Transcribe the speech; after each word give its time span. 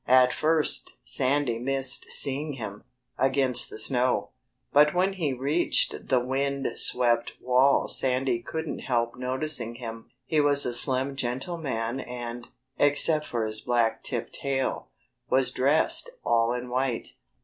At 0.07 0.33
first 0.33 0.95
Sandy 1.03 1.59
missed 1.59 2.11
seeing 2.11 2.53
him, 2.53 2.85
against 3.19 3.69
the 3.69 3.77
snow. 3.77 4.31
But 4.73 4.95
when 4.95 5.13
he 5.13 5.31
reached 5.31 6.07
the 6.07 6.19
wind 6.19 6.65
swept 6.79 7.33
wall 7.39 7.87
Sandy 7.87 8.41
couldn't 8.41 8.79
help 8.79 9.15
noticing 9.15 9.75
him. 9.75 10.09
He 10.25 10.41
was 10.41 10.65
a 10.65 10.73
slim 10.73 11.15
gentleman 11.15 11.99
and 11.99 12.47
except 12.79 13.27
for 13.27 13.45
his 13.45 13.61
black 13.61 14.01
tipped 14.03 14.33
tail 14.33 14.89
was 15.29 15.51
dressed 15.51 16.09
all 16.25 16.51
in 16.51 16.71
white. 16.71 17.09